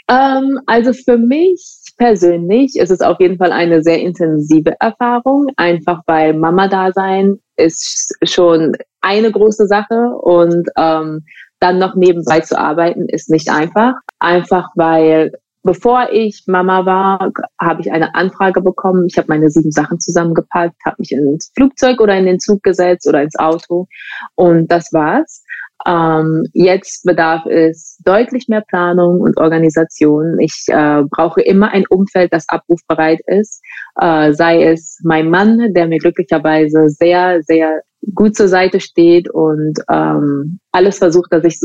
[0.08, 6.02] Ähm, also für mich persönlich ist es auf jeden Fall eine sehr intensive Erfahrung, einfach
[6.06, 11.24] weil Mama-Dasein ist schon eine große Sache und ähm,
[11.62, 13.94] dann noch nebenbei zu arbeiten ist nicht einfach.
[14.20, 15.32] Einfach weil
[15.64, 19.06] bevor ich Mama war, habe ich eine Anfrage bekommen.
[19.08, 23.08] Ich habe meine sieben Sachen zusammengepackt, habe mich ins Flugzeug oder in den Zug gesetzt
[23.08, 23.88] oder ins Auto
[24.36, 25.43] und das war's.
[25.86, 30.40] Ähm, jetzt bedarf es deutlich mehr Planung und Organisation.
[30.40, 33.62] Ich äh, brauche immer ein Umfeld, das abrufbereit ist,
[34.00, 37.82] äh, sei es mein Mann, der mir glücklicherweise sehr, sehr
[38.14, 41.60] gut zur Seite steht und ähm, alles versucht, dass ich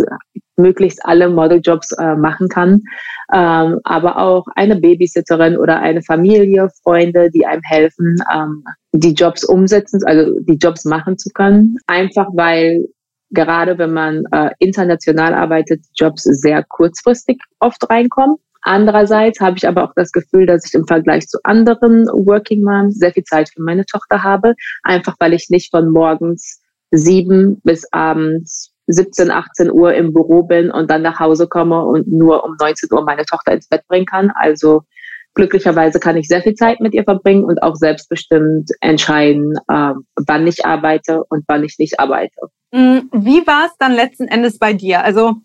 [0.57, 2.83] möglichst alle Modeljobs äh, machen kann,
[3.33, 9.45] ähm, aber auch eine Babysitterin oder eine Familie, Freunde, die einem helfen, ähm, die Jobs
[9.45, 12.87] umsetzen, also die Jobs machen zu können, einfach weil
[13.31, 18.37] gerade wenn man äh, international arbeitet, Jobs sehr kurzfristig oft reinkommen.
[18.63, 22.99] Andererseits habe ich aber auch das Gefühl, dass ich im Vergleich zu anderen Working Moms
[22.99, 26.61] sehr viel Zeit für meine Tochter habe, einfach weil ich nicht von morgens
[26.91, 32.09] sieben bis abends 17, 18 Uhr im Büro bin und dann nach Hause komme und
[32.09, 34.33] nur um 19 Uhr meine Tochter ins Bett bringen kann.
[34.35, 34.83] Also
[35.35, 39.93] glücklicherweise kann ich sehr viel Zeit mit ihr verbringen und auch selbstbestimmt entscheiden, äh,
[40.27, 42.51] wann ich arbeite und wann ich nicht arbeite.
[42.71, 45.03] Mm, wie war es dann letzten Endes bei dir?
[45.03, 45.37] Also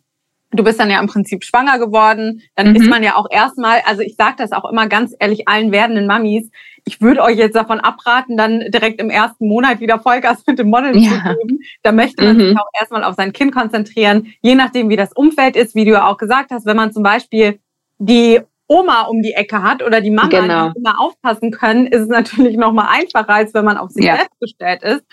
[0.52, 2.76] du bist dann ja im Prinzip schwanger geworden, dann mhm.
[2.76, 6.08] ist man ja auch erstmal, also ich sage das auch immer ganz ehrlich allen werdenden
[6.08, 6.50] Mamis,
[6.86, 10.70] ich würde euch jetzt davon abraten, dann direkt im ersten Monat wieder Vollgas mit dem
[10.70, 11.10] Model ja.
[11.10, 11.60] zu geben.
[11.82, 12.50] Da möchte man mhm.
[12.50, 15.92] sich auch erstmal auf sein Kind konzentrieren, je nachdem, wie das Umfeld ist, wie du
[15.92, 17.60] ja auch gesagt hast, wenn man zum Beispiel
[18.00, 20.70] die Oma um die Ecke hat oder die Mama, genau.
[20.70, 24.06] die immer aufpassen können, ist es natürlich noch mal einfacher, als wenn man auf sich
[24.06, 24.16] ja.
[24.18, 25.04] selbst gestellt ist.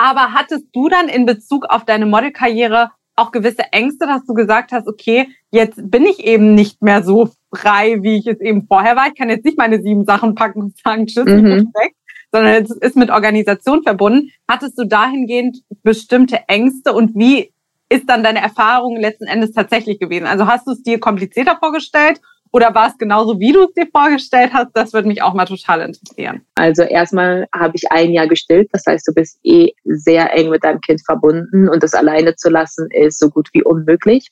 [0.00, 4.72] Aber hattest du dann in Bezug auf deine Modelkarriere auch gewisse Ängste, dass du gesagt
[4.72, 8.96] hast, okay, jetzt bin ich eben nicht mehr so frei, wie ich es eben vorher
[8.96, 9.08] war.
[9.08, 11.36] Ich kann jetzt nicht meine sieben Sachen packen und sagen, tschüss, mhm.
[11.36, 11.94] ich bin weg,
[12.32, 14.30] sondern es ist mit Organisation verbunden.
[14.48, 17.52] Hattest du dahingehend bestimmte Ängste und wie
[17.90, 20.24] ist dann deine Erfahrung letzten Endes tatsächlich gewesen?
[20.24, 23.86] Also hast du es dir komplizierter vorgestellt oder war es genauso, wie du es dir
[23.92, 24.70] vorgestellt hast?
[24.74, 26.42] Das würde mich auch mal total interessieren.
[26.54, 28.68] Also erstmal habe ich ein Jahr gestillt.
[28.72, 32.50] Das heißt, du bist eh sehr eng mit deinem Kind verbunden und das alleine zu
[32.50, 34.28] lassen ist so gut wie unmöglich.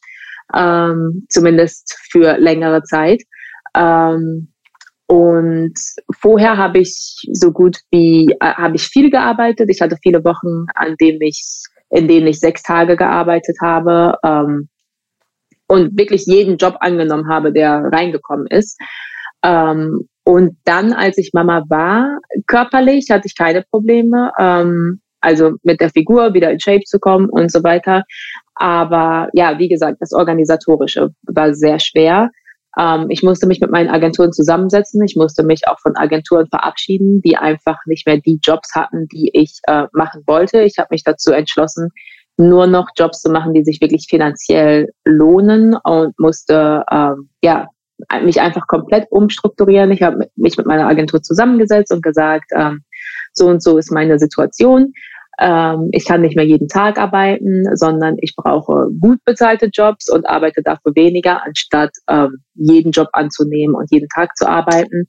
[0.55, 3.23] Ähm, zumindest für längere Zeit.
[3.75, 4.53] Ähm,
[5.07, 5.75] und
[6.19, 9.71] vorher habe ich so gut wie, äh, habe ich viel gearbeitet.
[9.71, 14.19] Ich hatte viele Wochen, an denen ich, in denen ich sechs Tage gearbeitet habe.
[14.25, 14.69] Ähm,
[15.69, 18.79] und wirklich jeden Job angenommen habe, der reingekommen ist.
[19.45, 24.33] Ähm, und dann, als ich Mama war, körperlich hatte ich keine Probleme.
[24.39, 28.05] Ähm, also mit der Figur wieder in Shape zu kommen und so weiter.
[28.55, 32.31] Aber ja, wie gesagt, das Organisatorische war sehr schwer.
[32.79, 35.03] Ähm, ich musste mich mit meinen Agenturen zusammensetzen.
[35.03, 39.31] Ich musste mich auch von Agenturen verabschieden, die einfach nicht mehr die Jobs hatten, die
[39.33, 40.63] ich äh, machen wollte.
[40.63, 41.91] Ich habe mich dazu entschlossen,
[42.38, 47.66] nur noch Jobs zu machen, die sich wirklich finanziell lohnen und musste ähm, ja
[48.22, 49.90] mich einfach komplett umstrukturieren.
[49.90, 52.83] Ich habe mich mit meiner Agentur zusammengesetzt und gesagt, ähm,
[53.33, 54.92] so und so ist meine Situation.
[55.40, 60.27] Ähm, ich kann nicht mehr jeden Tag arbeiten, sondern ich brauche gut bezahlte Jobs und
[60.29, 65.07] arbeite dafür weniger, anstatt ähm, jeden Job anzunehmen und jeden Tag zu arbeiten.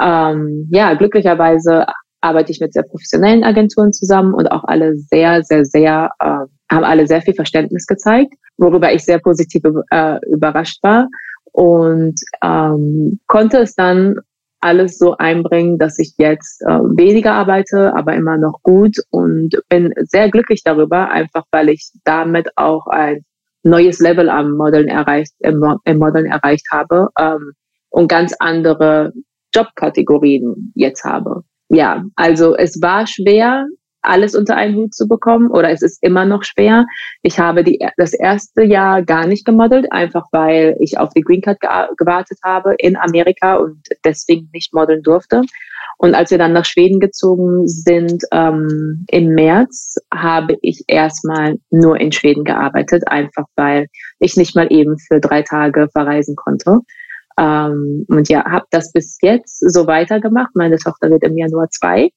[0.00, 1.86] Ähm, ja, glücklicherweise
[2.20, 6.84] arbeite ich mit sehr professionellen Agenturen zusammen und auch alle sehr, sehr, sehr äh, haben
[6.84, 11.08] alle sehr viel Verständnis gezeigt, worüber ich sehr positiv äh, überrascht war
[11.52, 14.16] und ähm, konnte es dann
[14.60, 19.92] alles so einbringen, dass ich jetzt äh, weniger arbeite, aber immer noch gut und bin
[19.98, 23.24] sehr glücklich darüber, einfach weil ich damit auch ein
[23.62, 27.52] neues Level am Modeln erreicht, im, im Modeln erreicht habe ähm,
[27.90, 29.12] und ganz andere
[29.54, 31.42] Jobkategorien jetzt habe.
[31.68, 33.66] Ja, also es war schwer,
[34.08, 36.86] alles unter einen Hut zu bekommen oder es ist immer noch schwer.
[37.22, 41.42] Ich habe die, das erste Jahr gar nicht gemodelt, einfach weil ich auf die Green
[41.42, 41.58] Card
[41.96, 45.42] gewartet habe in Amerika und deswegen nicht modeln durfte.
[45.98, 52.00] Und als wir dann nach Schweden gezogen sind ähm, im März, habe ich erstmal nur
[52.00, 53.88] in Schweden gearbeitet, einfach weil
[54.20, 56.78] ich nicht mal eben für drei Tage verreisen konnte.
[57.38, 60.54] Ähm, und ja, habe das bis jetzt so weitergemacht.
[60.54, 62.10] Meine Tochter wird im Januar zwei.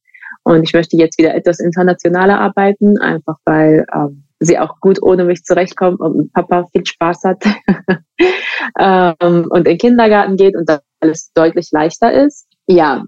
[0.44, 5.24] Und ich möchte jetzt wieder etwas internationaler arbeiten, einfach weil ähm, sie auch gut ohne
[5.24, 7.44] mich zurechtkommt und Papa viel Spaß hat
[8.80, 12.48] ähm, und in den Kindergarten geht und alles deutlich leichter ist.
[12.68, 13.04] Ja,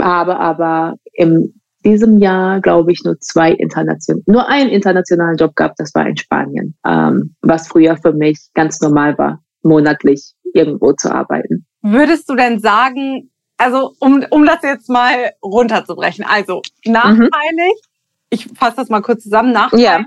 [0.00, 1.54] habe aber in
[1.84, 6.16] diesem Jahr, glaube ich, nur zwei international, nur einen internationalen Job gehabt, das war in
[6.16, 11.66] Spanien, ähm, was früher für mich ganz normal war, monatlich irgendwo zu arbeiten.
[11.82, 13.31] Würdest du denn sagen,
[13.62, 18.28] also um, um das jetzt mal runterzubrechen, also nachteilig, mhm.
[18.30, 20.04] ich fasse das mal kurz zusammen, nachteilig, ja.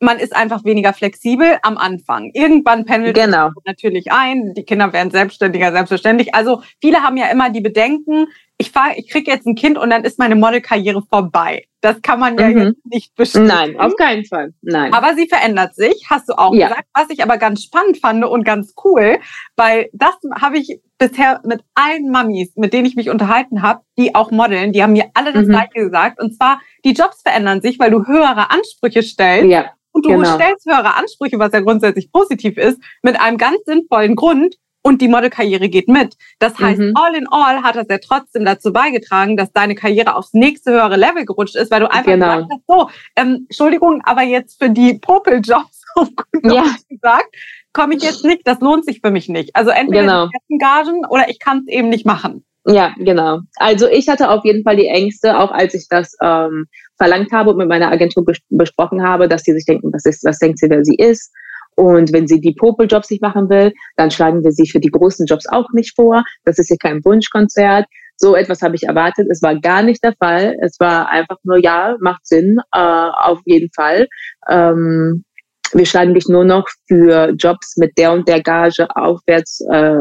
[0.00, 2.30] man ist einfach weniger flexibel am Anfang.
[2.34, 3.50] Irgendwann pendelt genau.
[3.64, 6.34] natürlich ein, die Kinder werden selbstständiger, selbstverständlich.
[6.34, 9.90] Also viele haben ja immer die Bedenken, ich fahr, ich krieg jetzt ein Kind und
[9.90, 11.64] dann ist meine Modelkarriere vorbei.
[11.80, 12.58] Das kann man ja mhm.
[12.58, 13.48] jetzt nicht bestimmen.
[13.48, 14.54] Nein, auf keinen Fall.
[14.62, 14.94] Nein.
[14.94, 16.68] Aber sie verändert sich, hast du auch ja.
[16.68, 19.18] gesagt, was ich aber ganz spannend fand und ganz cool,
[19.56, 24.14] weil das habe ich bisher mit allen Mamis, mit denen ich mich unterhalten habe, die
[24.14, 25.50] auch modeln, die haben mir alle das mhm.
[25.50, 26.20] gleiche gesagt.
[26.20, 29.50] Und zwar, die Jobs verändern sich, weil du höhere Ansprüche stellst.
[29.50, 29.72] Ja.
[29.90, 30.34] Und du genau.
[30.34, 35.08] stellst höhere Ansprüche, was ja grundsätzlich positiv ist, mit einem ganz sinnvollen Grund, und die
[35.08, 36.14] Modelkarriere geht mit.
[36.38, 36.92] Das heißt, mhm.
[36.94, 40.96] all in all hat das ja trotzdem dazu beigetragen, dass deine Karriere aufs nächste höhere
[40.96, 42.42] Level gerutscht ist, weil du einfach genau.
[42.42, 45.84] gesagt hast, so, ähm, Entschuldigung, aber jetzt für die Popel-Jobs,
[46.42, 46.64] ja.
[46.88, 47.34] gesagt,
[47.72, 49.56] komme ich jetzt nicht, das lohnt sich für mich nicht.
[49.56, 50.28] Also entweder genau.
[50.50, 52.44] die Gagen oder ich kann es eben nicht machen.
[52.66, 53.40] Ja, genau.
[53.56, 56.66] Also ich hatte auf jeden Fall die Ängste, auch als ich das ähm,
[56.96, 60.24] verlangt habe und mit meiner Agentur bes besprochen habe, dass die sich denken, was ist,
[60.24, 61.30] was denkt sie, wer sie ist?
[61.76, 65.26] Und wenn sie die Popel-Jobs nicht machen will, dann schlagen wir sie für die großen
[65.26, 66.22] Jobs auch nicht vor.
[66.44, 67.86] Das ist hier kein Wunschkonzert.
[68.16, 69.26] So etwas habe ich erwartet.
[69.30, 70.56] Es war gar nicht der Fall.
[70.62, 74.06] Es war einfach nur, ja, macht Sinn, äh, auf jeden Fall.
[74.48, 75.24] Ähm,
[75.72, 79.96] wir schlagen dich nur noch für Jobs mit der und der Gage aufwärts äh,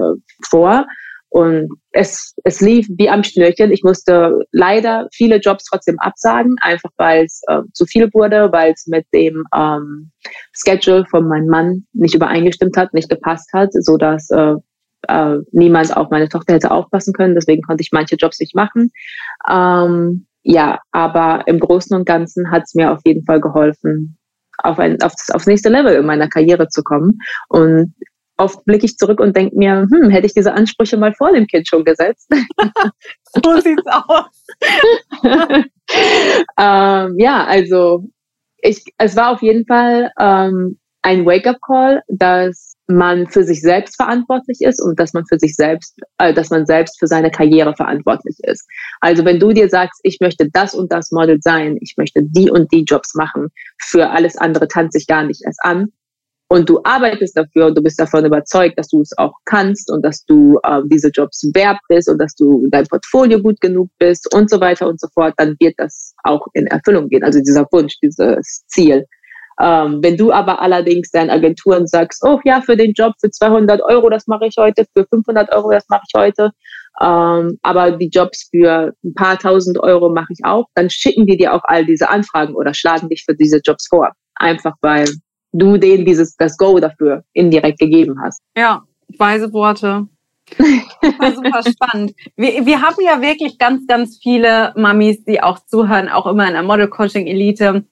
[0.47, 0.85] vor.
[1.33, 3.71] Und es, es lief wie am Schnürchen.
[3.71, 8.73] Ich musste leider viele Jobs trotzdem absagen, einfach weil es äh, zu viel wurde, weil
[8.73, 10.11] es mit dem ähm,
[10.51, 14.53] Schedule von meinem Mann nicht übereingestimmt hat, nicht gepasst hat, so dass äh,
[15.07, 17.33] äh, niemand auf meine Tochter hätte aufpassen können.
[17.33, 18.91] Deswegen konnte ich manche Jobs nicht machen.
[19.49, 24.19] Ähm, ja, aber im Großen und Ganzen hat es mir auf jeden Fall geholfen,
[24.59, 27.17] auf ein, aufs, aufs nächste Level in meiner Karriere zu kommen.
[27.49, 27.95] Und
[28.37, 31.47] oft blicke ich zurück und denke mir, hm, hätte ich diese Ansprüche mal vor dem
[31.47, 32.27] Kind schon gesetzt.
[33.43, 34.45] so sieht's aus.
[36.57, 38.05] ähm, ja, also
[38.57, 44.59] ich, es war auf jeden Fall ähm, ein Wake-up-Call, dass man für sich selbst verantwortlich
[44.61, 48.37] ist und dass man für sich selbst, äh, dass man selbst für seine Karriere verantwortlich
[48.43, 48.65] ist.
[48.99, 52.49] Also wenn du dir sagst, ich möchte das und das Model sein, ich möchte die
[52.49, 53.49] und die Jobs machen,
[53.81, 55.89] für alles andere tanze ich gar nicht erst an,
[56.53, 60.05] und du arbeitest dafür und du bist davon überzeugt, dass du es auch kannst und
[60.05, 64.31] dass du äh, diese Jobs wert bist und dass du dein Portfolio gut genug bist
[64.35, 67.23] und so weiter und so fort, dann wird das auch in Erfüllung gehen.
[67.23, 69.07] Also dieser Wunsch, dieses Ziel.
[69.59, 73.81] Ähm, wenn du aber allerdings deinen Agenturen sagst, oh ja, für den Job für 200
[73.81, 76.51] Euro, das mache ich heute, für 500 Euro, das mache ich heute,
[77.01, 81.37] ähm, aber die Jobs für ein paar tausend Euro mache ich auch, dann schicken die
[81.37, 84.11] dir auch all diese Anfragen oder schlagen dich für diese Jobs vor.
[84.35, 85.07] Einfach weil
[85.53, 88.41] du denen dieses, das Go dafür indirekt gegeben hast.
[88.57, 88.83] Ja,
[89.17, 90.07] weise Worte.
[90.57, 92.13] Super, super spannend.
[92.35, 96.53] Wir, wir haben ja wirklich ganz, ganz viele Mamis, die auch zuhören, auch immer in
[96.53, 97.85] der Model Coaching Elite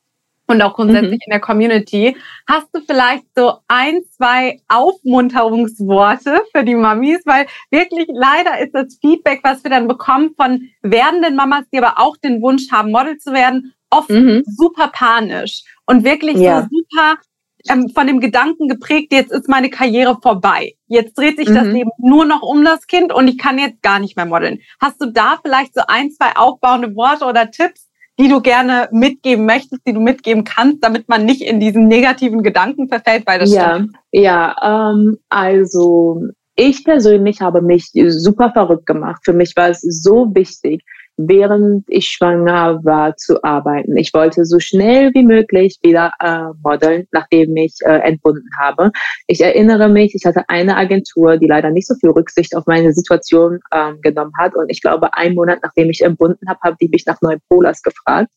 [0.48, 1.26] und auch grundsätzlich mhm.
[1.26, 2.18] in der Community.
[2.48, 7.22] Hast du vielleicht so ein, zwei Aufmunterungsworte für die Mamis?
[7.26, 12.00] Weil wirklich leider ist das Feedback, was wir dann bekommen von werdenden Mamas, die aber
[12.00, 14.44] auch den Wunsch haben, Model zu werden, oft mhm.
[14.46, 16.62] super panisch und wirklich ja.
[16.62, 17.16] so super
[17.70, 20.74] ähm, von dem Gedanken geprägt, jetzt ist meine Karriere vorbei.
[20.88, 21.56] Jetzt dreht sich mhm.
[21.56, 24.60] das Leben nur noch um das Kind und ich kann jetzt gar nicht mehr modeln.
[24.80, 29.46] Hast du da vielleicht so ein, zwei aufbauende Worte oder Tipps, die du gerne mitgeben
[29.46, 33.26] möchtest, die du mitgeben kannst, damit man nicht in diesen negativen Gedanken verfällt?
[33.26, 33.96] Weil das ja, stimmt.
[34.12, 36.22] ja, ähm, also
[36.56, 39.22] ich persönlich habe mich super verrückt gemacht.
[39.24, 40.84] Für mich war es so wichtig,
[41.28, 43.98] während ich schwanger war, zu arbeiten.
[43.98, 48.92] Ich wollte so schnell wie möglich wieder äh, modeln, nachdem ich äh, entbunden habe.
[49.28, 52.94] Ich erinnere mich, ich hatte eine Agentur, die leider nicht so viel Rücksicht auf meine
[52.94, 54.56] Situation ähm, genommen hat.
[54.56, 58.30] Und ich glaube, einen Monat nachdem ich entbunden habe, habe die mich nach Neupolas gefragt.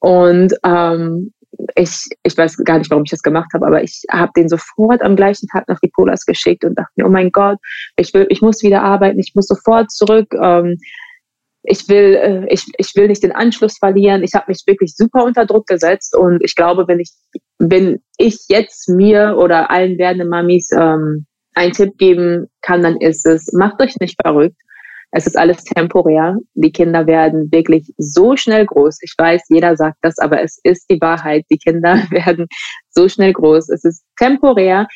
[0.00, 1.32] Und ähm,
[1.76, 5.02] ich, ich weiß gar nicht, warum ich das gemacht habe, aber ich habe den sofort
[5.02, 7.58] am gleichen Tag nach Ripolas geschickt und dachte mir, oh mein Gott,
[7.96, 10.28] ich will, ich muss wieder arbeiten, ich muss sofort zurück.
[10.40, 10.78] Ähm,
[11.64, 14.22] ich will, äh, ich, ich will nicht den Anschluss verlieren.
[14.22, 17.12] Ich habe mich wirklich super unter Druck gesetzt und ich glaube, wenn ich,
[17.58, 23.26] wenn ich jetzt mir oder allen werdenden Mamis ähm, einen Tipp geben kann, dann ist
[23.26, 24.56] es, macht euch nicht verrückt.
[25.14, 26.38] Es ist alles temporär.
[26.54, 28.98] Die Kinder werden wirklich so schnell groß.
[29.02, 31.44] Ich weiß, jeder sagt das, aber es ist die Wahrheit.
[31.50, 32.46] Die Kinder werden
[32.88, 33.68] so schnell groß.
[33.68, 34.88] Es ist temporär.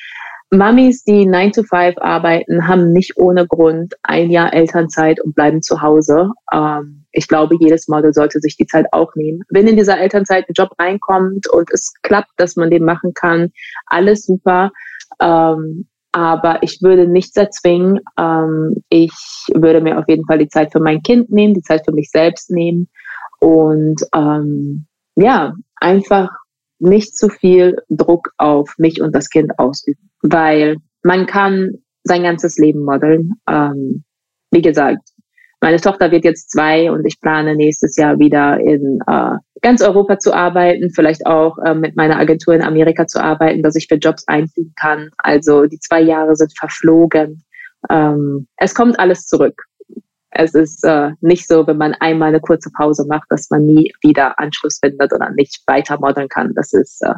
[0.51, 5.61] Mamis, die 9 to 5 arbeiten, haben nicht ohne Grund ein Jahr Elternzeit und bleiben
[5.61, 6.31] zu Hause.
[6.53, 9.41] Ähm, ich glaube, jedes Model sollte sich die Zeit auch nehmen.
[9.49, 13.51] Wenn in dieser Elternzeit ein Job reinkommt und es klappt, dass man den machen kann,
[13.87, 14.71] alles super.
[15.21, 18.01] Ähm, aber ich würde nichts erzwingen.
[18.19, 19.13] Ähm, ich
[19.53, 22.11] würde mir auf jeden Fall die Zeit für mein Kind nehmen, die Zeit für mich
[22.11, 22.89] selbst nehmen
[23.41, 26.31] und ähm, ja, einfach
[26.79, 31.73] nicht zu viel Druck auf mich und das Kind ausüben, weil man kann
[32.05, 33.33] sein ganzes Leben modeln.
[33.49, 34.05] Ähm,
[34.51, 35.01] wie gesagt,
[35.61, 40.19] meine Tochter wird jetzt zwei und ich plane nächstes Jahr wieder in äh, ganz Europa
[40.19, 43.97] zu arbeiten, vielleicht auch äh, mit meiner Agentur in Amerika zu arbeiten, dass ich für
[43.97, 45.11] Jobs einfliegen kann.
[45.19, 47.43] Also die zwei Jahre sind verflogen.
[47.91, 49.66] Ähm, es kommt alles zurück.
[50.39, 53.93] Es ist äh, nicht so, wenn man einmal eine kurze Pause macht, dass man nie
[54.03, 56.53] wieder Anschluss findet oder nicht weiter modeln kann.
[56.55, 57.15] Das ist äh,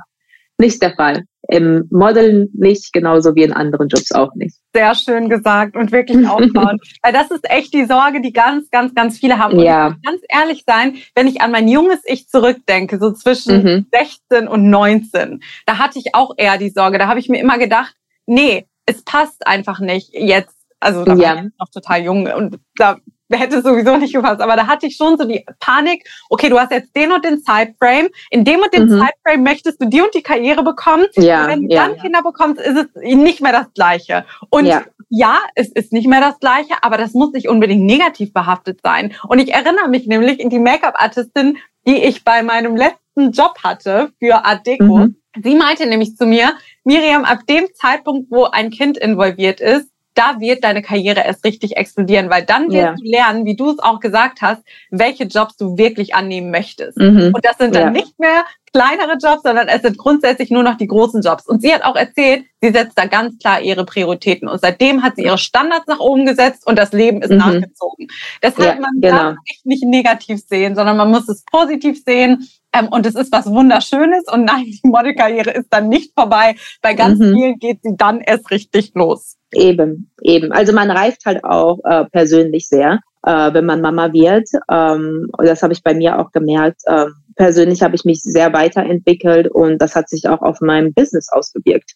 [0.58, 1.24] nicht der Fall.
[1.50, 4.56] Im Modeln nicht, genauso wie in anderen Jobs auch nicht.
[4.74, 6.78] Sehr schön gesagt und wirklich aufbauen.
[7.02, 9.54] Weil das ist echt die Sorge, die ganz, ganz, ganz viele haben.
[9.56, 9.96] Und ja.
[10.04, 13.86] ganz ehrlich sein, wenn ich an mein junges Ich zurückdenke, so zwischen Mhm.
[13.92, 16.98] 16 und 19, da hatte ich auch eher die Sorge.
[16.98, 17.94] Da habe ich mir immer gedacht,
[18.26, 20.57] nee, es passt einfach nicht jetzt.
[20.80, 21.36] Also da Ja.
[21.36, 22.98] war ich noch total jung und da
[23.30, 24.40] hätte es sowieso nicht gepasst.
[24.40, 27.42] Aber da hatte ich schon so die Panik, okay, du hast jetzt den und den
[27.42, 28.08] Zeitframe.
[28.30, 29.00] In dem und dem Mhm.
[29.00, 31.04] Zeitframe möchtest du die und die Karriere bekommen.
[31.16, 34.24] Ja, Und wenn du ja, dann Kinder bekommst, ist es nicht mehr das Gleiche.
[34.50, 34.82] Und Ja.
[35.10, 35.38] ja.
[35.56, 39.14] es ist nicht mehr das Gleiche, aber das muss nicht unbedingt negativ behaftet sein.
[39.28, 44.10] Und ich erinnere mich nämlich in die Make-up-Artistin, die ich bei meinem letzten Job hatte
[44.20, 44.98] für Art Deco.
[44.98, 45.16] Mhm.
[45.42, 46.52] Sie meinte nämlich zu mir,
[46.84, 49.88] Miriam, ab dem Zeitpunkt, wo ein Kind involviert ist,
[50.18, 52.94] da wird deine Karriere erst richtig explodieren, weil dann wirst Ja.
[52.94, 56.98] du lernen, wie du es auch gesagt hast, welche Jobs du wirklich annehmen möchtest.
[56.98, 57.32] Mhm.
[57.34, 57.90] Und das sind dann Ja.
[57.90, 61.46] nicht mehr kleinere Jobs, sondern es sind grundsätzlich nur noch die großen Jobs.
[61.46, 64.46] Und sie hat auch erzählt, sie setzt da ganz klar ihre Prioritäten.
[64.48, 67.38] Und seitdem hat sie ihre Standards nach oben gesetzt und das Leben ist Mhm.
[67.38, 68.08] nachgezogen.
[68.42, 69.16] Deshalb, Ja, man genau.
[69.16, 72.46] darf echt nicht negativ sehen, sondern man muss es positiv sehen.
[72.74, 74.24] Ähm, und es ist was Wunderschönes.
[74.30, 76.54] Und nein, die Modelkarriere ist dann nicht vorbei.
[76.82, 77.34] Bei ganz Mhm.
[77.34, 79.36] vielen geht sie dann erst richtig los.
[79.52, 80.52] Eben, eben.
[80.52, 84.48] Also man reift halt auch äh, persönlich sehr, äh, wenn man Mama wird.
[84.70, 86.82] Ähm, das habe ich bei mir auch gemerkt.
[86.86, 91.28] Ähm, persönlich habe ich mich sehr weiterentwickelt und das hat sich auch auf meinem Business
[91.32, 91.92] ausgewirkt.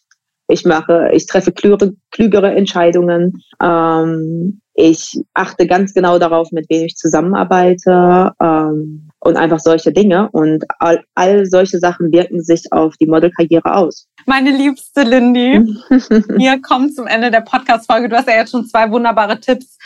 [0.47, 3.43] Ich mache, ich treffe klügere, klügere Entscheidungen.
[3.61, 10.29] Ähm, ich achte ganz genau darauf, mit wem ich zusammenarbeite ähm, und einfach solche Dinge.
[10.31, 14.07] Und all, all solche Sachen wirken sich auf die Modelkarriere aus.
[14.25, 15.59] Meine liebste Lindy,
[15.89, 18.09] wir kommen zum Ende der Podcast-Folge.
[18.09, 19.77] Du hast ja jetzt schon zwei wunderbare Tipps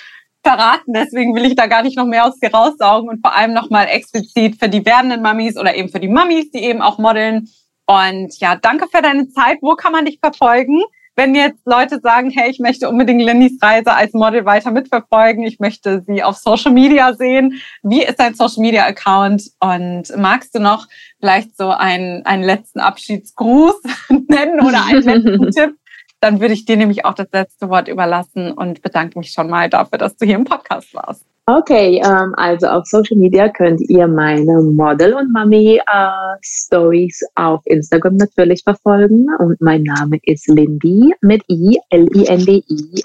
[0.43, 3.53] verraten, deswegen will ich da gar nicht noch mehr aus dir raussaugen und vor allem
[3.53, 7.49] nochmal explizit für die werdenden Mamis oder eben für die Mamis, die eben auch modeln.
[7.85, 9.57] Und ja, danke für deine Zeit.
[9.61, 10.81] Wo kann man dich verfolgen?
[11.17, 15.59] Wenn jetzt Leute sagen, hey, ich möchte unbedingt Lindys Reise als Model weiter mitverfolgen, ich
[15.59, 17.59] möchte sie auf Social Media sehen.
[17.81, 19.49] Wie ist dein Social Media Account?
[19.59, 20.85] Und magst du noch
[21.19, 25.75] vielleicht so einen, einen letzten Abschiedsgruß nennen oder einen letzten Tipp?
[26.19, 29.71] Dann würde ich dir nämlich auch das letzte Wort überlassen und bedanke mich schon mal
[29.71, 31.25] dafür, dass du hier im Podcast warst.
[31.49, 37.61] Okay, ähm, also auf Social Media könnt ihr meine Model und Mami äh, Stories auf
[37.63, 39.27] Instagram natürlich verfolgen.
[39.39, 43.01] Und mein Name ist Lindy mit i l i n d i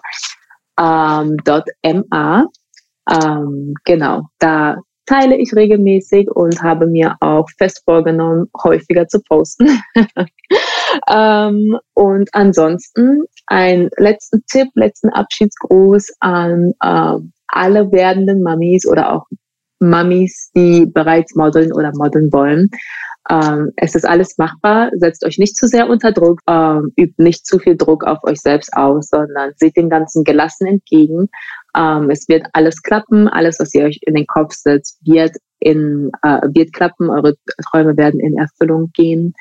[0.77, 2.47] ähm, dot m a
[3.09, 4.77] ähm, genau da
[5.07, 9.69] teile ich regelmäßig und habe mir auch fest vorgenommen häufiger zu posten.
[11.09, 19.27] Ähm, und ansonsten ein letzten Tipp letzten Abschiedsgruß an ähm, alle werdenden Mamis oder auch
[19.79, 22.71] Mamis, die bereits modeln oder modeln wollen.
[23.31, 24.91] Ähm, es ist alles machbar.
[24.95, 28.41] Setzt euch nicht zu sehr unter Druck, ähm, übt nicht zu viel Druck auf euch
[28.41, 31.29] selbst aus, sondern seht dem Ganzen gelassen entgegen.
[31.77, 36.11] Ähm, es wird alles klappen, alles, was ihr euch in den Kopf setzt, wird in,
[36.23, 37.35] äh, wird klappen, eure
[37.71, 39.35] Träume werden in Erfüllung gehen.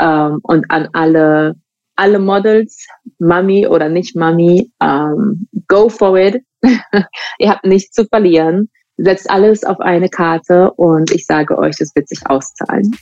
[0.00, 1.54] Ähm, und an alle,
[1.96, 2.86] alle Models,
[3.18, 6.42] Mami oder nicht Mami, ähm, go for it.
[7.38, 8.70] ihr habt nichts zu verlieren.
[8.96, 12.96] Setzt alles auf eine Karte und ich sage euch, es wird sich auszahlen.